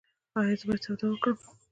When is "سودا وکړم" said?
0.85-1.37